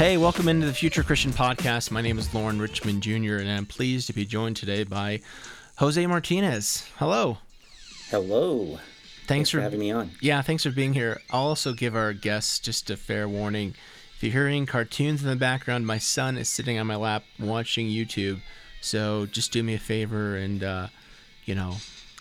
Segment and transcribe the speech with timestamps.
[0.00, 1.90] Hey, welcome into the Future Christian Podcast.
[1.90, 5.20] My name is Lauren Richmond Jr., and I'm pleased to be joined today by
[5.76, 6.88] Jose Martinez.
[6.96, 7.36] Hello.
[8.08, 8.64] Hello.
[8.76, 10.12] Thanks, Thanks for having me on.
[10.22, 11.20] Yeah, thanks for being here.
[11.28, 13.74] I'll also give our guests just a fair warning.
[14.16, 17.86] If you're hearing cartoons in the background, my son is sitting on my lap watching
[17.86, 18.40] YouTube.
[18.80, 20.86] So just do me a favor and, uh,
[21.44, 21.76] you know,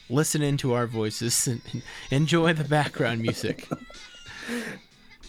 [0.09, 1.61] listen into our voices and
[2.11, 3.69] enjoy the background music.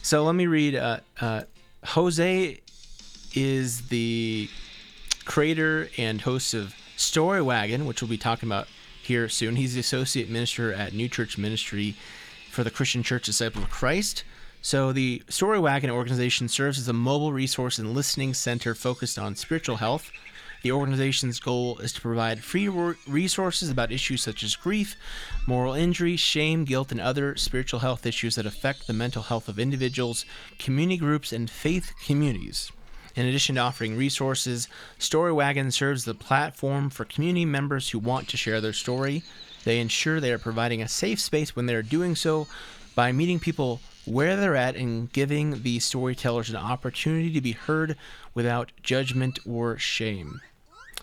[0.02, 0.76] So let me read.
[0.76, 1.42] Uh, uh,
[1.84, 2.60] Jose
[3.34, 4.48] is the
[5.24, 8.68] creator and host of Story Wagon, which we'll be talking about
[9.02, 9.56] here soon.
[9.56, 11.96] He's the associate minister at New Church Ministry
[12.50, 14.24] for the Christian Church Disciple of Christ.
[14.62, 19.34] So the Story Wagon organization serves as a mobile resource and listening center focused on
[19.34, 20.12] spiritual health.
[20.62, 24.94] The organization's goal is to provide free resources about issues such as grief,
[25.46, 29.58] moral injury, shame, guilt, and other spiritual health issues that affect the mental health of
[29.58, 30.26] individuals,
[30.58, 32.70] community groups, and faith communities.
[33.16, 38.28] In addition to offering resources, Story Wagon serves the platform for community members who want
[38.28, 39.22] to share their story.
[39.64, 42.46] They ensure they are providing a safe space when they are doing so
[42.94, 47.96] by meeting people where they're at and giving the storytellers an opportunity to be heard
[48.34, 50.40] without judgment or shame.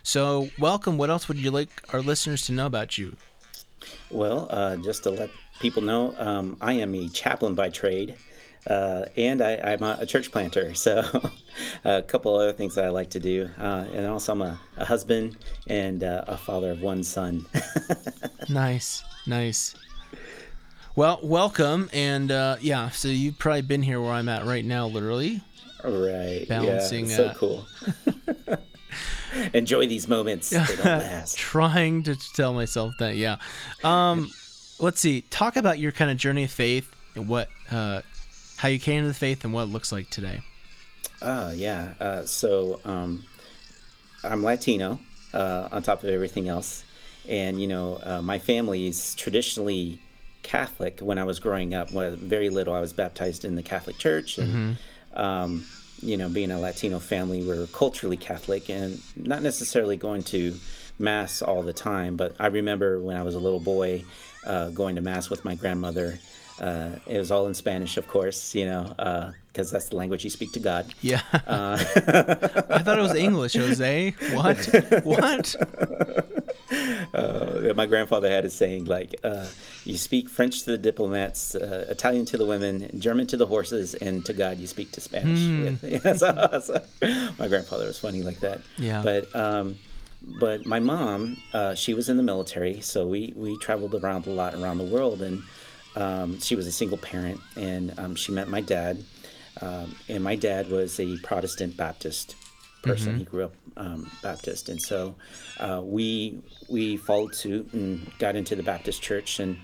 [0.08, 0.98] So, welcome.
[0.98, 3.18] What else would you like our listeners to know about you?
[4.10, 8.16] Well, uh, just to let people know, um, I am a chaplain by trade,
[8.68, 10.74] uh, and I, am a, church planter.
[10.76, 11.04] So,
[11.84, 14.86] a couple other things that I like to do, uh, and also I'm a, a
[14.86, 15.36] husband
[15.68, 17.46] and uh, a father of one son.
[18.48, 19.76] nice, nice.
[20.96, 24.88] Well, welcome, and uh, yeah, so you've probably been here where I'm at right now,
[24.88, 25.42] literally.
[25.84, 26.46] Right.
[26.48, 27.10] Balancing.
[27.10, 27.68] Yeah, so uh, cool.
[29.54, 30.50] Enjoy these moments.
[30.50, 31.38] They don't last.
[31.38, 33.38] Trying to tell myself that, yeah.
[33.84, 34.32] Um,
[34.80, 35.22] let's see.
[35.30, 38.02] Talk about your kind of journey of faith and what, uh,
[38.58, 40.42] how you came to the faith and what it looks like today.
[41.22, 41.94] Oh yeah.
[42.00, 43.24] Uh, so um,
[44.24, 45.00] I'm Latino.
[45.34, 46.86] Uh, on top of everything else,
[47.28, 50.00] and you know, uh, my family is traditionally
[50.42, 51.02] Catholic.
[51.02, 54.38] When I was growing up, when very little, I was baptized in the Catholic Church,
[54.38, 54.78] and
[55.14, 55.20] mm-hmm.
[55.20, 55.66] um,
[56.02, 60.56] you know, being a Latino family, we're culturally Catholic and not necessarily going to
[61.00, 62.16] mass all the time.
[62.16, 64.04] But I remember when I was a little boy
[64.46, 66.20] uh, going to mass with my grandmother.
[66.60, 68.94] Uh, it was all in Spanish, of course, you know,
[69.52, 70.92] because uh, that's the language you speak to God.
[71.02, 71.22] Yeah.
[71.32, 71.78] Uh,
[72.70, 74.16] I thought it was English, Jose.
[74.34, 75.04] What?
[75.04, 75.56] What?
[77.14, 79.48] Uh, my grandfather had a saying like, uh,
[79.86, 83.96] "You speak French to the diplomats, uh, Italian to the women, German to the horses,
[83.96, 86.18] and to God you speak to Spanish." Mm.
[86.18, 88.62] so, so, my grandfather was funny like that.
[88.78, 89.02] Yeah.
[89.04, 89.78] But um,
[90.40, 94.32] but my mom, uh, she was in the military, so we we traveled around a
[94.32, 95.44] lot around the world, and
[95.96, 99.04] um, she was a single parent, and um, she met my dad.
[99.60, 102.36] Um, and my dad was a Protestant Baptist
[102.88, 103.10] person.
[103.10, 103.20] Mm-hmm.
[103.20, 105.16] He grew up um, Baptist, and so
[105.60, 106.40] uh, we
[106.70, 109.40] we followed suit and got into the Baptist church.
[109.40, 109.58] And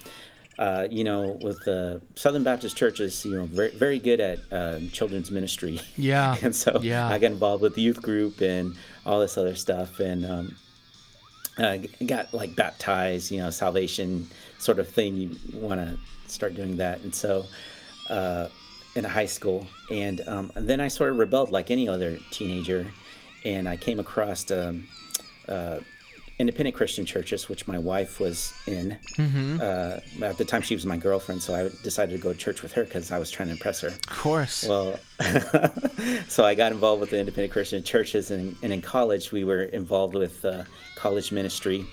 [0.60, 4.80] uh, you know, with the Southern Baptist churches, you know, very very good at uh,
[4.92, 5.80] children's ministry.
[5.96, 7.08] Yeah, and so yeah.
[7.08, 8.76] I got involved with the youth group and
[9.06, 10.56] all this other stuff, and um,
[11.58, 13.32] uh, got like baptized.
[13.32, 14.28] You know, salvation
[14.60, 15.18] sort of thing.
[15.18, 15.98] You want to
[16.32, 17.46] start doing that, and so
[18.10, 18.50] uh,
[18.96, 22.86] in high school, and, um, and, then I sort of rebelled like any other teenager,
[23.44, 24.88] and I came across um,
[25.48, 25.80] uh,
[26.40, 28.98] independent Christian churches, which my wife was in.
[29.18, 29.60] Mm-hmm.
[29.62, 32.62] Uh, at the time, she was my girlfriend, so I decided to go to church
[32.62, 33.90] with her because I was trying to impress her.
[33.90, 34.68] Of course.
[34.68, 35.00] Well,
[36.28, 39.64] so I got involved with the independent Christian churches, and, and in college, we were
[39.64, 40.64] involved with uh,
[40.96, 41.86] college ministry,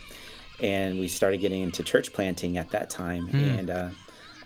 [0.60, 3.58] and we started getting into church planting at that time, mm.
[3.58, 3.94] and.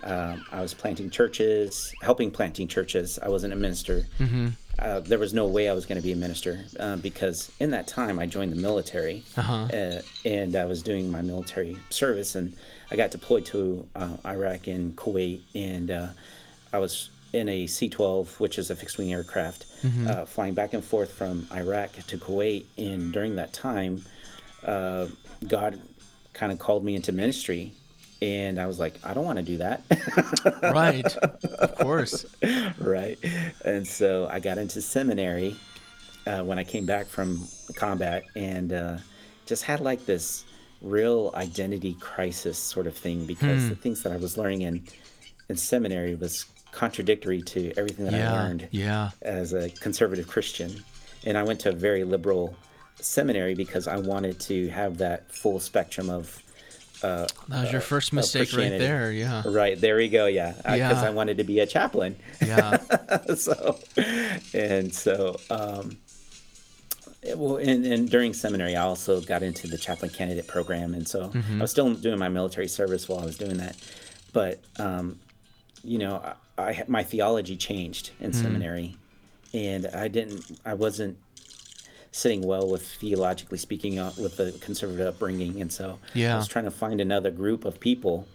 [0.04, 3.18] Um, I was planting churches, helping planting churches.
[3.22, 4.06] I wasn't a minister.
[4.18, 4.48] Mm-hmm
[4.78, 7.70] uh, there was no way I was going to be a minister uh, because in
[7.70, 9.68] that time I joined the military uh-huh.
[9.72, 12.56] uh, and I was doing my military service and
[12.90, 16.08] I got deployed to uh, Iraq and Kuwait and uh,
[16.72, 20.08] I was in a C-12 which is a fixed wing aircraft mm-hmm.
[20.08, 24.04] Uh, flying back and forth from Iraq to Kuwait and during that time
[24.64, 25.80] God
[26.32, 27.72] kind of called me into ministry
[28.24, 29.82] and I was like, I don't want to do that.
[30.62, 31.14] right.
[31.16, 32.24] Of course.
[32.78, 33.18] right.
[33.64, 35.56] And so I got into seminary
[36.26, 38.96] uh, when I came back from combat and uh,
[39.46, 40.44] just had like this
[40.80, 43.68] real identity crisis sort of thing because Hmm.
[43.70, 44.82] the things that I was learning in
[45.50, 49.10] in seminary was contradictory to everything that I learned Yeah.
[49.20, 50.82] as a conservative Christian.
[51.26, 52.56] And I went to a very liberal
[53.00, 56.42] seminary because I wanted to have that full spectrum of
[57.04, 59.12] Uh, that was your uh, first of mistake right there.
[59.12, 59.42] Yeah.
[59.44, 60.24] Right there we go.
[60.24, 61.02] Yeah, uh, because Yeah.
[61.02, 62.16] I wanted to be a chaplain.
[62.40, 62.78] Yeah.
[63.36, 63.78] so,
[64.54, 65.98] and so, um,
[67.22, 71.06] it- well, and, and during seminary, I also got into the chaplain candidate program, and
[71.06, 71.58] so mm-hmm.
[71.58, 73.76] I was still doing my military service while I was doing that.
[74.32, 75.20] But um,
[75.82, 76.22] you know,
[76.56, 78.42] I, I my theology changed in mm-hmm.
[78.42, 78.96] seminary,
[79.52, 81.18] and I didn't, I wasn't
[82.14, 86.34] sitting well with theologically speaking uh, with the conservative upbringing, and so Yeah.
[86.34, 88.28] I was trying to find another group of people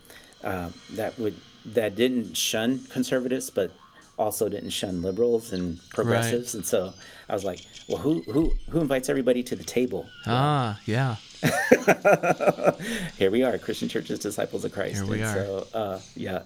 [0.43, 1.35] uh, that would
[1.65, 3.71] that didn't shun conservatives, but
[4.17, 6.93] also didn't shun liberals and progressives, and so
[7.29, 10.09] I was like, well, who who who invites everybody to the table?
[10.27, 11.15] Ah, yeah.
[13.17, 14.95] here we are, Christian Churches Disciples of Christ.
[14.95, 15.33] Here we and are.
[15.33, 16.41] So, uh, yeah,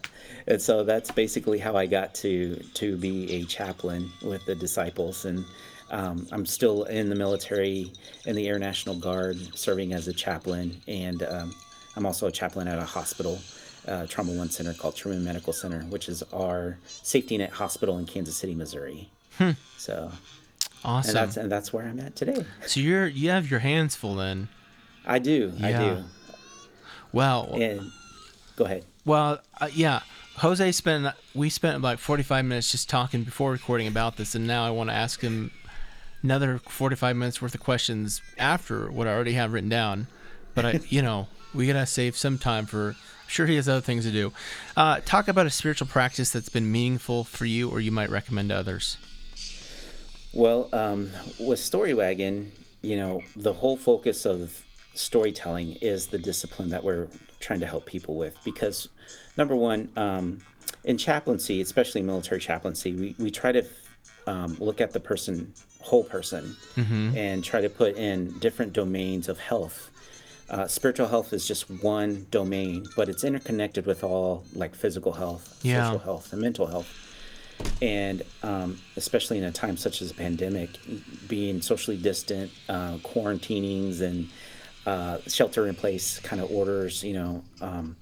[0.46, 5.26] and so that's basically how I got to to be a chaplain with the disciples,
[5.26, 5.44] and
[5.94, 7.92] um, I'm still in the military
[8.26, 11.56] in the Air National Guard, serving as a chaplain, and um,
[11.96, 13.40] I'm also a chaplain at a hospital.
[13.88, 18.06] Uh, trauma one center called Truman Medical Center, which is our safety net hospital in
[18.06, 19.10] Kansas City, Missouri.
[19.78, 20.18] So, and
[20.86, 21.14] Awesome.
[21.14, 22.46] that's and that's where I'm at today.
[22.66, 24.48] so you're you have your hands full then.
[25.06, 26.04] I do, I do.
[27.12, 27.92] Well, And
[28.56, 28.86] go ahead.
[29.06, 30.02] Well, uh, yeah.
[30.38, 34.66] Jose spent we spent about 45 minutes just talking before recording about this, and now
[34.66, 35.52] I want to ask him
[36.24, 40.08] another 45 minutes worth of questions after what I already have written down.
[40.56, 42.90] But I, you know, we gotta save some time for.
[42.90, 44.32] I'm sure he has other things to do.
[44.78, 48.50] Uh, talk about a spiritual practice that's been meaningful for you, or you might recommend
[48.50, 48.98] to others.
[50.34, 56.70] Well, um, with Story Wagon, you know, the whole focus of storytelling is the discipline
[56.70, 57.08] that we're
[57.40, 58.36] trying to help people with.
[58.44, 58.90] Because,
[59.38, 60.42] number one, um,
[60.84, 63.66] in chaplaincy, especially military chaplaincy, we, we try to
[64.28, 69.40] um, look at the person, whole person, and try to put in different domains of
[69.40, 69.90] health.
[70.50, 75.60] Uh, spiritual health is just one domain, but it's interconnected with all like physical health,
[75.64, 75.86] Yeah.
[75.86, 76.90] social health, and mental health
[77.82, 80.70] and um, especially in a time such as a pandemic,
[81.28, 84.30] being socially distant, uh, quarantinings, and
[84.86, 87.96] uh, shelter in place kind of orders, you know, um,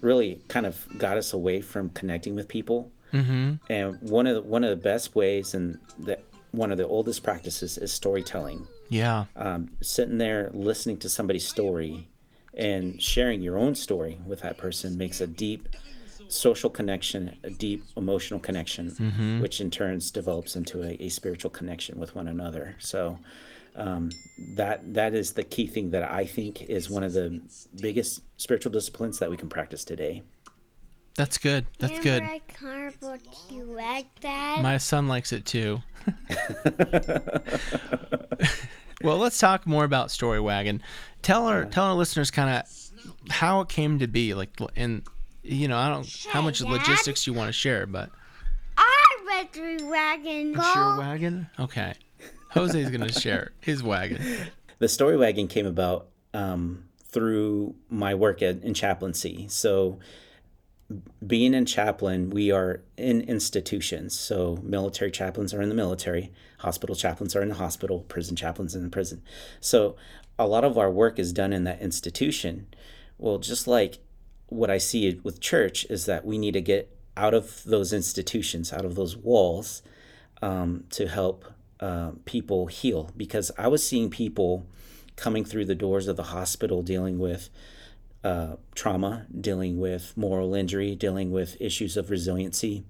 [0.00, 2.90] really kind of got us away from connecting with people.
[3.12, 3.54] Mm-hmm.
[3.70, 7.22] And one of the, one of the best ways, and that one of the oldest
[7.22, 8.66] practices, is storytelling.
[8.88, 9.26] Yeah.
[9.34, 12.08] Um, sitting there listening to somebody's story
[12.54, 15.68] and sharing your own story with that person makes a deep
[16.28, 18.90] social connection, a deep emotional connection,
[19.40, 22.76] which in turns develops into a, a spiritual connection with one another.
[22.78, 23.18] So
[23.76, 24.10] um,
[24.54, 27.40] that that is the key thing that I think is one of the
[27.80, 30.22] biggest spiritual disciplines that we can practice today.
[31.16, 31.66] That's good.
[31.78, 32.22] That's good.
[32.22, 33.20] Remember I cardboard
[33.50, 34.60] you like that?
[34.62, 35.82] My son likes it too.
[39.02, 40.82] well, let's talk more about Story Wagon.
[41.22, 45.02] Tell our tell our listeners kind of how it came to be, like, and
[45.42, 46.68] you know, I don't how much Dad?
[46.68, 48.10] logistics you want to share, but
[48.76, 50.52] I read the wagon.
[50.52, 50.72] Go.
[50.74, 51.48] your wagon.
[51.58, 51.94] Okay,
[52.50, 54.22] Jose's gonna share his wagon.
[54.78, 59.46] the story wagon came about um, through my work at, in chaplaincy.
[59.48, 59.98] So,
[61.26, 64.18] being in chaplain, we are in institutions.
[64.18, 68.74] So, military chaplains are in the military, hospital chaplains are in the hospital, prison chaplains
[68.74, 69.22] in the prison.
[69.60, 69.96] So,
[70.38, 72.66] a lot of our work is done in that institution.
[73.18, 73.98] Well, just like
[74.48, 78.72] what I see with church is that we need to get out of those institutions,
[78.72, 79.82] out of those walls,
[80.42, 81.46] um, to help
[81.80, 83.10] uh, people heal.
[83.16, 84.66] Because I was seeing people
[85.16, 87.48] coming through the doors of the hospital dealing with
[88.26, 92.84] uh, trauma, dealing with moral injury, dealing with issues of resiliency,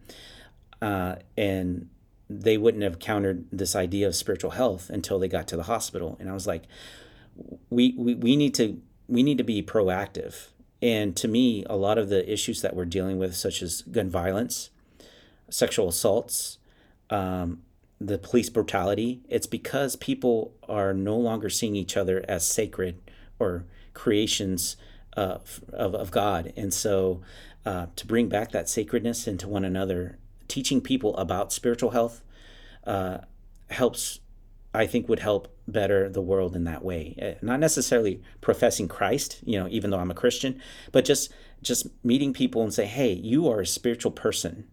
[0.80, 1.90] uh, and
[2.30, 6.16] they wouldn't have countered this idea of spiritual health until they got to the hospital.
[6.18, 6.62] And I was like,
[7.68, 10.48] we, we, we need to we need to be proactive.
[10.80, 14.08] And to me, a lot of the issues that we're dealing with, such as gun
[14.08, 14.70] violence,
[15.50, 16.56] sexual assaults,
[17.10, 17.60] um,
[18.00, 23.00] the police brutality, it's because people are no longer seeing each other as sacred
[23.38, 24.76] or creations
[25.16, 25.38] uh,
[25.72, 26.52] of, of God.
[26.56, 27.22] And so
[27.64, 30.18] uh, to bring back that sacredness into one another,
[30.48, 32.22] teaching people about spiritual health
[32.86, 33.18] uh,
[33.70, 34.20] helps
[34.76, 37.16] I think would help better the world in that way.
[37.20, 40.60] Uh, Not necessarily professing Christ, you know, even though I'm a Christian,
[40.92, 41.32] but just
[41.62, 44.68] just meeting people and say, "Hey, you are a spiritual person."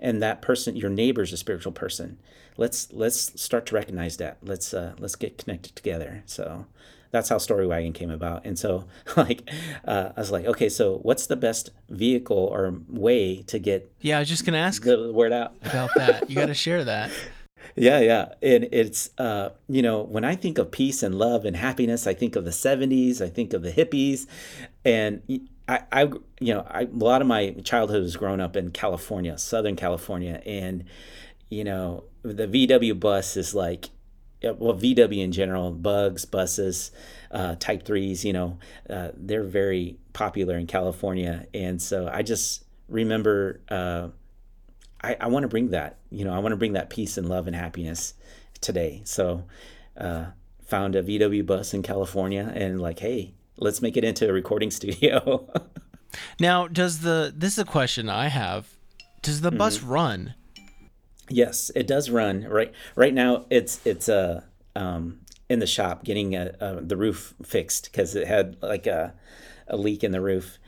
[0.00, 2.18] And that person, your neighbor's a spiritual person.
[2.56, 4.38] Let's let's start to recognize that.
[4.42, 6.24] Let's uh, let's get connected together.
[6.26, 6.66] So
[7.14, 8.44] that's how Story Wagon came about.
[8.44, 8.84] And so,
[9.16, 9.48] like,
[9.86, 14.16] uh, I was like, okay, so what's the best vehicle or way to get Yeah,
[14.16, 15.54] I was just gonna ask the word out?
[15.62, 16.28] about that.
[16.28, 17.10] You got to share that.
[17.76, 18.34] Yeah, yeah.
[18.40, 22.14] And it's uh, you know, when I think of peace and love and happiness, I
[22.14, 24.26] think of the 70s, I think of the hippies.
[24.84, 25.22] And
[25.66, 26.02] I, I
[26.38, 30.40] you know, I, a lot of my childhood was grown up in California, Southern California,
[30.46, 30.84] and
[31.50, 33.88] you know, the VW bus is like
[34.52, 36.90] well, VW in general, bugs, buses,
[37.30, 38.58] uh, Type threes, you know,
[38.88, 44.08] uh, they're very popular in California, and so I just remember uh,
[45.02, 47.28] I, I want to bring that, you know, I want to bring that peace and
[47.28, 48.14] love and happiness
[48.60, 49.02] today.
[49.04, 49.44] So,
[49.98, 50.26] uh,
[50.64, 54.70] found a VW bus in California, and like, hey, let's make it into a recording
[54.78, 55.48] studio.
[56.38, 58.68] Now, does the this is a question I have.
[59.22, 59.90] Does the bus Mm-hmm.
[59.90, 60.34] run?
[61.28, 62.44] Yes, it does run.
[62.44, 64.42] Right right now, it's it's uh,
[64.76, 69.14] um, in the shop getting uh uh the roof fixed because it had like a,
[69.68, 70.58] a leak in the roof,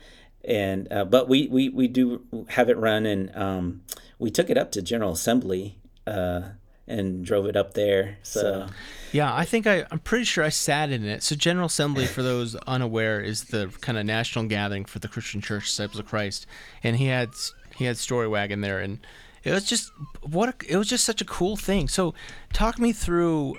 [0.43, 3.81] and uh, but we, we we do have it run, and um,
[4.17, 6.41] we took it up to General Assembly uh,
[6.87, 8.17] and drove it up there.
[8.23, 8.67] So
[9.11, 11.21] Yeah, I think I, I'm pretty sure I sat in it.
[11.21, 15.41] So General Assembly, for those unaware, is the kind of national gathering for the Christian
[15.41, 16.47] Church Disciples of Christ,
[16.81, 17.29] and he had
[17.75, 18.99] he had Story Wagon there, and
[19.47, 21.87] it was just what a, it was just such a cool thing.
[21.87, 22.13] So
[22.53, 23.57] talk me through,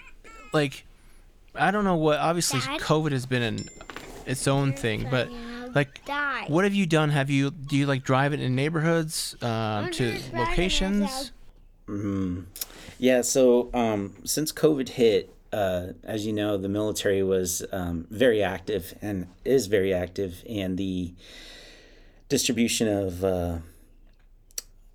[0.52, 0.84] like,
[1.54, 2.18] I don't know what.
[2.18, 2.80] Obviously, Dad?
[2.80, 3.68] COVID has been an
[4.26, 5.28] its own thing, but
[5.74, 6.44] like, Die.
[6.48, 7.10] what have you done?
[7.10, 11.00] Have you do you like drive it in neighborhoods uh, to just driving locations?
[11.00, 11.30] myself.
[12.98, 18.42] Yeah, so um, since COVID hit, uh, as you know, the military was um, very
[18.42, 21.14] active and is very active, and the
[22.28, 23.58] distribution of uh,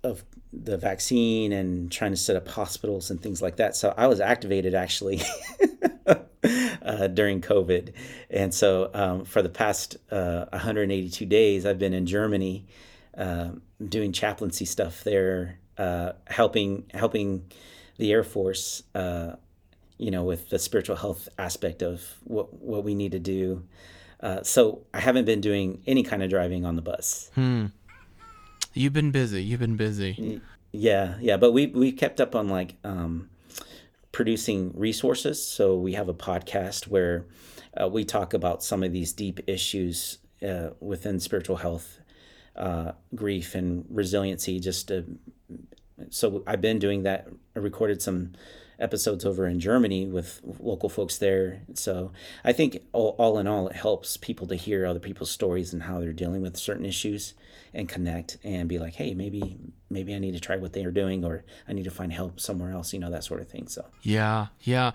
[0.04, 3.74] of the vaccine and trying to set up hospitals and things like that.
[3.74, 5.22] So I was activated actually
[6.82, 7.92] uh, during COVID,
[8.30, 12.66] and so um, for the past uh, 182 days, I've been in Germany
[13.16, 13.50] uh,
[13.84, 17.50] doing chaplaincy stuff there, uh, helping helping
[17.96, 19.36] the Air Force, uh,
[19.98, 23.64] you know, with the spiritual health aspect of what what we need to do.
[24.20, 27.30] Uh, so I haven't been doing any kind of driving on the bus.
[28.74, 29.42] You've been busy.
[29.42, 30.40] You've been busy.
[30.72, 33.30] Yeah, yeah, but we we kept up on like um,
[34.10, 35.44] producing resources.
[35.44, 37.26] So we have a podcast where
[37.80, 42.00] uh, we talk about some of these deep issues uh, within spiritual health,
[42.56, 44.58] uh, grief, and resiliency.
[44.58, 45.04] Just to,
[46.10, 47.28] so I've been doing that.
[47.54, 48.32] I recorded some
[48.78, 51.62] episodes over in Germany with local folks there.
[51.74, 52.12] So
[52.44, 55.84] I think all, all in all, it helps people to hear other people's stories and
[55.84, 57.34] how they're dealing with certain issues
[57.72, 59.58] and connect and be like, hey, maybe
[59.90, 62.40] maybe I need to try what they are doing or I need to find help
[62.40, 63.68] somewhere else, you know, that sort of thing.
[63.68, 64.92] So Yeah, yeah.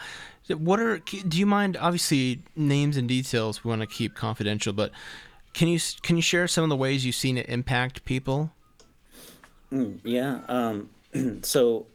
[0.47, 0.97] What are?
[0.99, 1.77] Do you mind?
[1.77, 4.91] Obviously, names and details we want to keep confidential, but
[5.53, 8.51] can you can you share some of the ways you've seen it impact people?
[10.03, 10.89] yeah, um,
[11.43, 11.85] so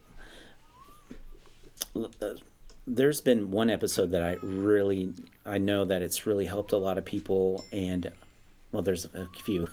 [2.87, 5.13] there's been one episode that I really
[5.45, 8.11] I know that it's really helped a lot of people and
[8.71, 9.67] well there's a few.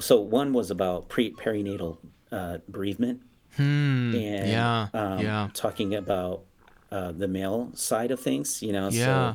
[0.00, 1.98] So one was about pre perinatal
[2.30, 3.22] uh, bereavement
[3.58, 5.48] and yeah, um, yeah.
[5.54, 6.44] talking about
[6.90, 8.88] uh, the male side of things, you know.
[8.88, 9.34] Yeah.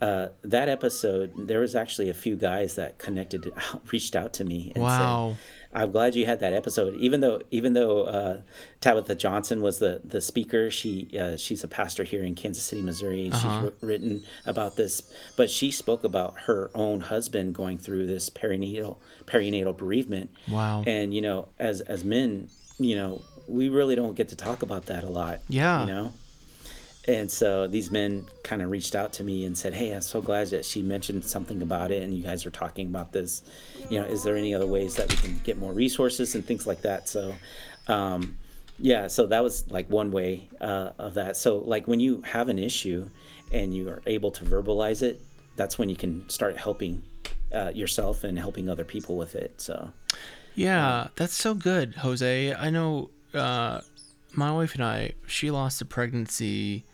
[0.00, 3.52] So uh, that episode, there was actually a few guys that connected,
[3.92, 5.36] reached out to me and Wow.
[5.36, 5.38] said,
[5.72, 8.40] "I'm glad you had that episode." Even though, even though uh,
[8.80, 12.82] Tabitha Johnson was the the speaker, she uh, she's a pastor here in Kansas City,
[12.82, 13.30] Missouri.
[13.32, 13.62] Uh-huh.
[13.62, 15.02] She's written about this,
[15.36, 18.96] but she spoke about her own husband going through this perinatal
[19.26, 20.30] perinatal bereavement.
[20.48, 20.84] Wow.
[20.86, 22.48] And you know, as as men,
[22.78, 25.40] you know, we really don't get to talk about that a lot.
[25.48, 25.80] Yeah.
[25.80, 26.12] You know.
[27.06, 30.20] And so these men kind of reached out to me and said, "Hey, I'm so
[30.20, 33.42] glad that she mentioned something about it, and you guys are talking about this.
[33.88, 36.66] You know, is there any other ways that we can get more resources and things
[36.66, 37.34] like that?" So,
[37.86, 38.36] um,
[38.78, 41.36] yeah, so that was like one way uh, of that.
[41.36, 43.08] So, like when you have an issue
[43.52, 45.22] and you are able to verbalize it,
[45.56, 47.02] that's when you can start helping
[47.54, 49.60] uh, yourself and helping other people with it.
[49.60, 49.90] So,
[50.54, 52.52] Yeah, that's so good, Jose.
[52.54, 53.80] I know uh,
[54.32, 56.84] my wife and I, she lost a pregnancy.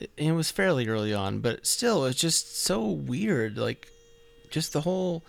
[0.00, 3.56] and It was fairly early on, but still, it's just so weird.
[3.58, 3.88] Like,
[4.50, 5.22] just the whole,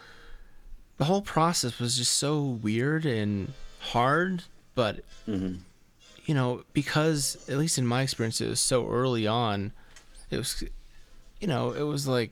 [0.98, 4.44] the whole process was just so weird and hard.
[4.76, 5.04] But
[6.26, 9.72] you know, because at least in my experience, it was so early on.
[10.32, 10.64] it was,
[11.40, 12.32] you know, it was like,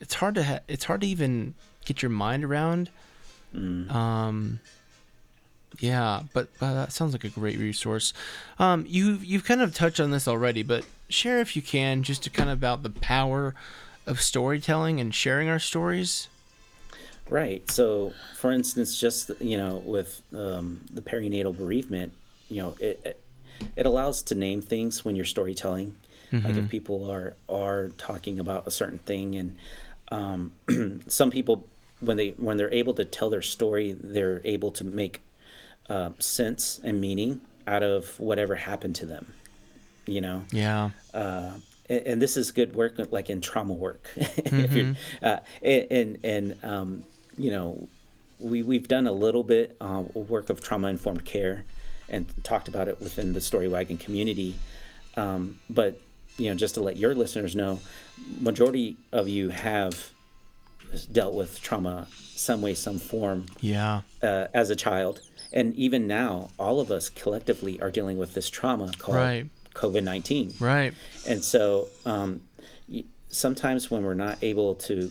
[0.00, 1.54] it's hard to ha- it's hard to even
[1.84, 2.90] get your mind around.
[3.90, 4.60] Um,
[5.78, 8.12] yeah, but, but that sounds like a great resource.
[8.58, 12.22] Um, you you've kind of touched on this already, but share if you can just
[12.24, 13.54] to kind of about the power
[14.06, 16.28] of storytelling and sharing our stories.
[17.30, 17.70] Right.
[17.70, 22.12] So, for instance, just you know, with um, the perinatal bereavement,
[22.48, 23.20] you know, it, it
[23.76, 25.96] it allows to name things when you're storytelling.
[26.30, 29.56] Like if people are are talking about a certain thing, and
[30.10, 30.52] um,
[31.08, 31.66] some people
[32.00, 35.22] when they when they're able to tell their story, they're able to make
[35.88, 39.32] uh, sense and meaning out of whatever happened to them.
[40.06, 40.90] You know Yeah.
[41.14, 44.08] and, and this is good work like in trauma work
[44.52, 47.04] you're uh, and and, and um,
[47.36, 47.88] you know
[48.38, 51.64] we we've done a little bit uh, work of trauma informed care
[52.08, 54.54] and talked about it within the story wagon community
[55.18, 56.00] um, but
[56.38, 57.78] you know just to let your listeners know
[58.40, 60.10] majority of you have
[61.12, 64.00] dealt with trauma some way some form Yeah.
[64.22, 65.20] uh, as a child
[65.52, 69.46] and even now all of us collectively are dealing with this trauma called Right.
[69.74, 70.92] covid-19 Right.
[71.26, 72.42] and so um,
[73.30, 75.10] sometimes when we're not able to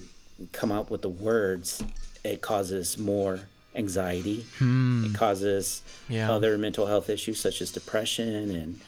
[0.51, 1.84] come up with the words,
[2.24, 3.39] it causes more
[3.75, 4.46] anxiety.
[4.60, 6.32] It causes Yeah.
[6.32, 8.82] other mental health issues such as depression and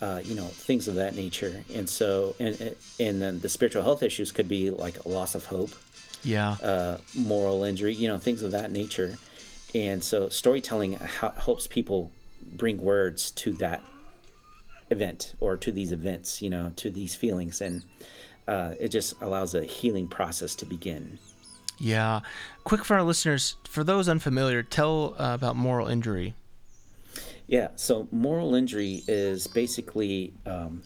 [0.00, 1.64] uh, you know things of that nature.
[1.74, 5.46] And so, and and then the spiritual health issues could be like a loss of
[5.46, 5.70] hope,
[6.24, 6.52] Yeah.
[6.62, 9.18] uh, moral injury, you know, things of that nature.
[9.74, 12.10] And so, storytelling helps people
[12.42, 13.82] bring words to that
[14.90, 17.82] event or to these events, you know, to these feelings, and
[18.46, 21.18] uh, it just allows a healing process to begin.
[21.78, 22.20] Yeah.
[22.64, 26.34] Quick for our listeners, for those unfamiliar, tell uh, about moral injury.
[27.46, 27.68] Yeah.
[27.76, 30.82] So, moral injury is basically um,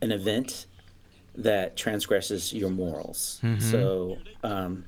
[0.00, 0.66] an event
[1.36, 3.40] that transgresses your morals.
[3.58, 4.84] So, um,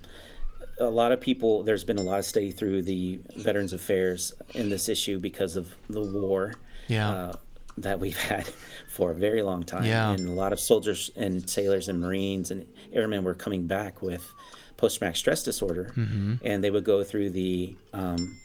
[0.81, 4.69] a lot of people, there's been a lot of study through the Veterans Affairs in
[4.71, 6.55] this issue because of the war
[6.87, 7.11] Yeah.
[7.11, 7.33] uh,
[7.79, 8.49] that we've had
[8.89, 9.85] for a very long time.
[9.85, 10.11] Yeah.
[10.11, 14.29] And a lot of soldiers and sailors and Marines and airmen were coming back with
[14.77, 15.93] post traumatic stress disorder.
[16.45, 18.37] And they would go through the um,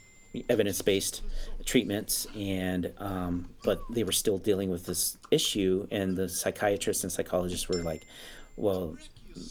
[0.49, 1.21] evidence based
[1.65, 5.87] treatments, and um, but they were still dealing with this issue.
[5.91, 8.01] And the psychiatrists and psychologists were like,
[8.55, 8.97] well,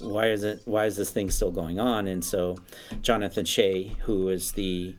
[0.01, 2.07] why is it why is this thing still going on?
[2.07, 2.57] And so
[3.01, 4.95] jonathan shay who is the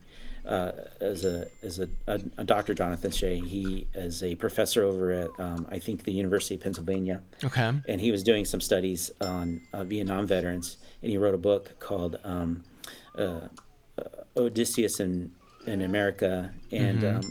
[0.46, 5.12] uh, as a as a, a, a dr jonathan shay he is a professor over
[5.12, 7.22] at um, i think the university of pennsylvania.
[7.44, 7.72] Okay.
[7.88, 11.80] and he was doing some studies on uh, vietnam veterans and he wrote a book
[11.80, 12.64] called um,
[13.18, 13.22] uh,
[13.98, 14.04] uh,
[14.36, 15.32] odysseus in,
[15.66, 17.22] in america and um,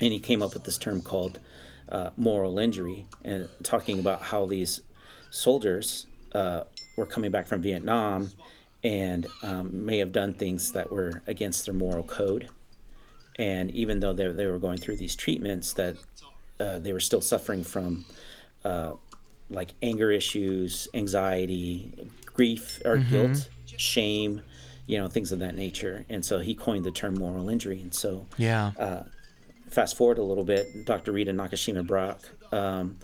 [0.00, 1.40] and he came up with this term called
[1.88, 4.82] uh, moral injury and talking about how these
[5.30, 6.06] soldiers
[6.38, 6.64] uh,
[6.96, 8.30] were coming back from Vietnam
[8.84, 12.48] and um, may have done things that were against their moral code.
[13.36, 15.96] And even though they, they were going through these treatments, that
[16.60, 18.04] uh, they were still suffering from
[18.64, 18.92] uh,
[19.50, 24.42] like anger issues, anxiety, grief or guilt, shame,
[24.86, 26.04] you know, things of that nature.
[26.08, 27.80] And so he coined the term moral injury.
[27.80, 28.72] And so Yeah.
[29.70, 31.12] fast forward a little bit, Dr.
[31.12, 32.20] Rita Nakashima Brock
[32.52, 32.96] um,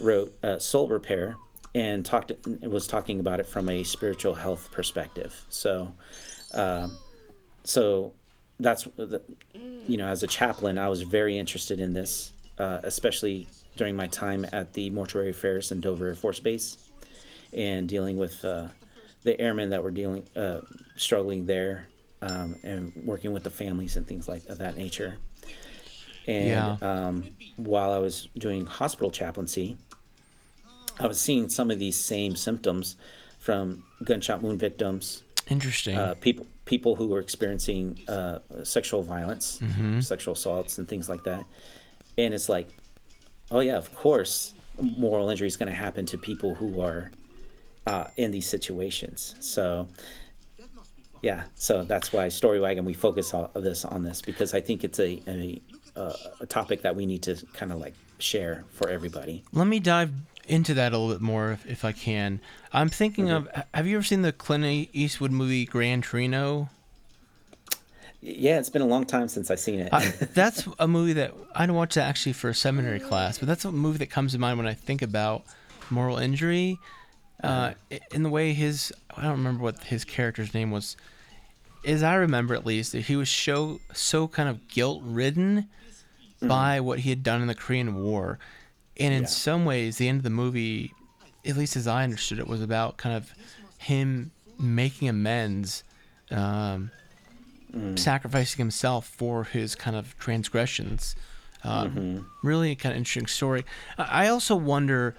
[0.00, 1.36] wrote uh, Soul Repair
[1.76, 5.44] and talked was talking about it from a spiritual health perspective.
[5.50, 5.92] So,
[6.54, 6.96] um,
[7.64, 8.14] so
[8.58, 9.20] that's the,
[9.86, 14.06] you know, as a chaplain, I was very interested in this, uh, especially during my
[14.06, 16.78] time at the Mortuary Affairs in Dover Air Force Base,
[17.52, 18.68] and dealing with uh,
[19.22, 20.60] the airmen that were dealing uh,
[20.96, 21.88] struggling there,
[22.22, 25.18] um, and working with the families and things like of that nature.
[26.26, 26.76] And Yeah.
[26.80, 27.24] um,
[27.56, 29.76] while I was doing hospital chaplaincy,
[30.98, 32.96] I was seeing some of these same symptoms
[33.38, 35.96] from gunshot wound victims, Interesting.
[35.96, 40.00] uh, people people who were experiencing uh, sexual violence, Mm-hmm.
[40.00, 41.44] sexual assaults, and things like that.
[42.18, 42.68] And it's like,
[43.50, 47.10] oh yeah, of course, moral injury is going to happen to people who are
[47.86, 49.36] uh, in these situations.
[49.40, 49.86] So,
[51.22, 54.60] yeah, so that's why Story Wagon we focus all of this on this because I
[54.60, 55.60] think it's a a,
[55.94, 59.44] uh, a topic that we need to kind of like share for everybody.
[59.52, 60.10] Let me dive
[60.46, 62.40] into that a little bit more if, if I can.
[62.72, 66.68] I'm thinking of have you ever seen the Clint Eastwood movie Gran Torino?
[68.20, 69.92] Yeah, it's been a long time since I've seen it.
[69.92, 73.46] I, that's a movie that I didn't watch that actually for a seminary class, but
[73.46, 75.44] that's a movie that comes to mind when I think about
[75.90, 76.78] moral injury.
[77.42, 77.74] Uh,
[78.12, 80.96] in the way his, I don't remember what his character's name was.
[81.84, 85.68] As I remember, at least, that he was so so kind of guilt ridden
[86.42, 88.38] by what he had done in the Korean War,
[88.98, 89.28] and in Yeah.
[89.28, 90.92] some ways, the end of the movie
[91.44, 93.32] at least as I understood it, was about kind of
[93.78, 95.84] him making amends,
[96.32, 96.90] um,
[97.94, 101.14] sacrificing himself for his kind of transgressions.
[101.62, 103.64] Um, Really, kind of interesting story.
[103.98, 105.14] I I also wonder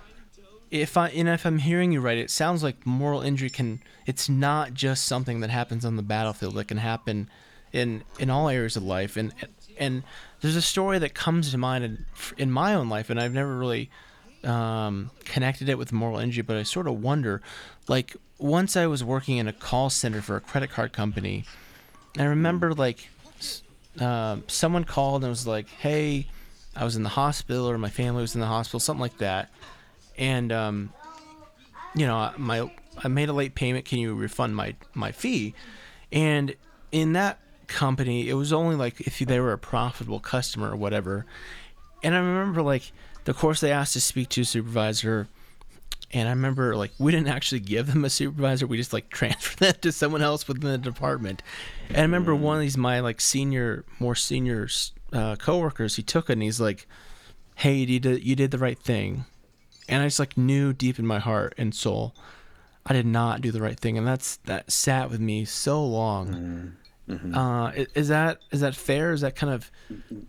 [0.71, 3.81] if I and if I'm hearing you right, it sounds like moral injury can.
[4.05, 6.55] It's not just something that happens on the battlefield.
[6.55, 7.29] That can happen
[7.73, 9.17] in in all areas of life.
[9.17, 9.33] And
[9.77, 10.03] and
[10.41, 12.05] there's a story that comes to mind in,
[12.37, 13.89] in my own life, and I've never really
[14.43, 17.41] um, connected it with moral injury, but I sort of wonder,
[17.87, 21.43] like once I was working in a call center for a credit card company,
[22.17, 23.63] I remember like s-
[23.99, 26.27] um someone called and was like, "Hey,
[26.75, 29.49] I was in the hospital, or my family was in the hospital, something like that,"
[30.17, 30.93] and um,
[31.95, 32.69] you know, my
[33.03, 33.85] I made a late payment.
[33.85, 35.53] Can you refund my my fee?
[36.11, 36.55] And
[36.91, 41.25] in that company, it was only like if they were a profitable customer or whatever.
[42.03, 42.91] And I remember like
[43.25, 45.27] the course they asked to speak to a supervisor.
[46.11, 48.67] And I remember like we didn't actually give them a supervisor.
[48.67, 51.43] We just like transferred that to someone else within the department.
[51.89, 54.67] And I remember one of these my like senior, more senior
[55.11, 55.95] uh, coworkers.
[55.95, 56.87] He took it and he's like,
[57.55, 59.25] "Hey, you did you did the right thing."
[59.89, 62.13] And I just like knew deep in my heart and soul,
[62.85, 66.77] I did not do the right thing, and that's that sat with me so long.
[67.33, 69.13] Uh, is that is that fair?
[69.13, 69.71] Is that kind of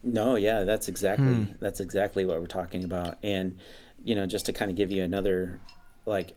[0.05, 1.53] No, yeah, that's exactly Hmm.
[1.61, 3.19] that's exactly what we're talking about.
[3.23, 3.59] And
[4.05, 5.59] you know, just to kind of give you another
[6.07, 6.35] like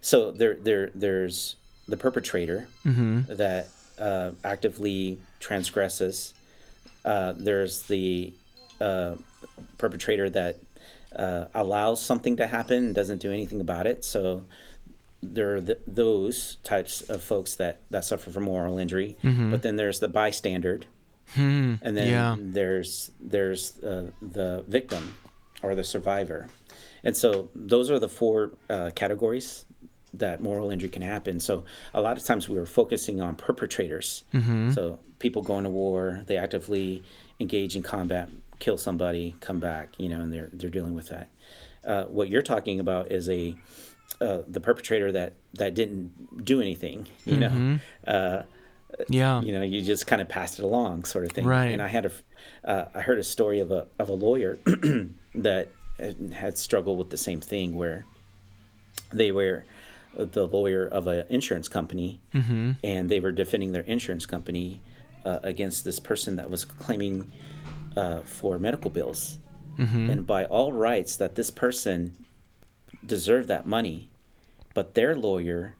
[0.00, 1.56] so there there there's
[1.88, 3.34] the perpetrator Mm-hmm.
[3.34, 6.34] that uh, actively transgresses.
[7.04, 8.32] Uh, there's the
[8.80, 9.14] uh,
[9.78, 10.56] perpetrator that
[11.14, 14.04] uh, allows something to happen and doesn't do anything about it.
[14.04, 14.44] So
[15.22, 19.16] there are th- those types of folks that, that suffer from moral injury.
[19.22, 20.80] But then there's the bystander,
[21.36, 22.10] and then Mm-hmm.
[22.10, 22.36] Yeah.
[22.38, 25.14] there's there's uh, the victim
[25.62, 26.48] or the survivor,
[27.04, 29.64] and so those are the four uh, categories
[30.14, 31.40] that moral injury can happen.
[31.40, 34.24] So a lot of times we were focusing on perpetrators.
[34.34, 34.72] Mm-hmm.
[34.72, 37.02] So people going to war, they actively
[37.40, 41.28] engage in combat, kill somebody, come back, you know, and they're they're dealing with that.
[41.84, 43.54] Uh, what you're talking about is a
[44.22, 47.74] uh, the perpetrator that that didn't do anything, you Mm-hmm.
[48.06, 48.12] know.
[48.12, 48.42] Uh,
[49.08, 51.72] yeah you know you just kind of passed it along sort of thing Right.
[51.72, 52.12] and i had a
[52.72, 54.58] uh, i heard a story of a of a lawyer
[55.34, 55.68] that
[56.34, 58.04] had struggled with the same thing where
[59.10, 59.64] they were
[60.14, 62.20] the lawyer of an insurance company
[62.84, 64.78] and they were defending their insurance company
[65.24, 67.32] uh, against this person that was claiming
[67.96, 69.38] uh, for medical bills
[69.78, 72.14] and by all rights that this person
[73.06, 74.10] deserved that money
[74.74, 75.74] but their lawyer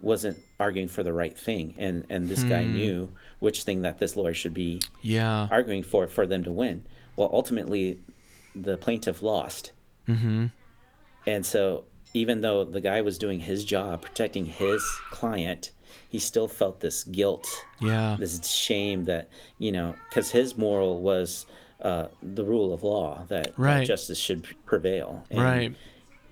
[0.00, 4.16] wasn't arguing for the right thing and and this guy knew which thing that this
[4.16, 5.48] lawyer should be yeah.
[5.50, 6.84] arguing for for them to win.
[7.16, 7.98] Well ultimately
[8.54, 9.72] the plaintiff lost.
[10.08, 10.46] Mm-hmm.
[11.26, 11.84] and so
[12.14, 15.72] even though the guy was doing his job protecting his client
[16.08, 17.46] he still felt this guilt
[17.80, 18.16] yeah.
[18.18, 21.44] this shame that you know because his moral was
[21.80, 25.24] uh, the rule of law that, that justice should prevail.
[25.30, 25.76] And Right.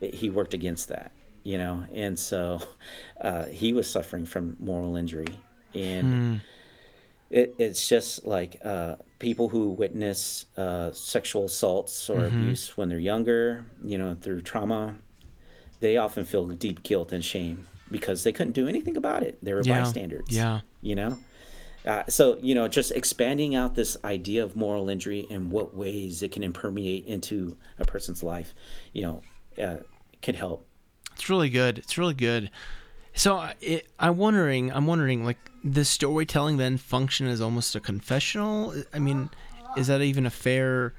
[0.01, 1.13] he worked against that
[1.47, 2.61] you know and so
[3.21, 5.33] uh, he was suffering from moral injury.
[5.75, 6.09] And
[7.31, 12.99] it, it's just like uh, people who witness uh, sexual assaults or abuse when they're
[12.99, 14.97] younger you know through trauma
[15.81, 19.39] they often feel deep guilt and shame because they couldn't do anything about it.
[19.43, 19.81] They were Yeah.
[19.81, 20.61] bystanders Yeah.
[20.83, 21.19] you know?
[21.87, 26.23] Uh, so you know just expanding out this idea of moral injury and what ways
[26.23, 28.55] it can permeate into a person's life
[28.93, 29.23] you know
[29.63, 29.77] uh,
[30.21, 30.67] can help
[31.17, 31.79] It's really good.
[31.79, 32.51] It's really good.
[33.15, 37.81] So I- it, I'm wondering, I'm wondering, like the storytelling then function as almost a
[37.81, 38.75] confessional.
[38.93, 39.31] I mean,
[39.79, 40.93] is that even a fair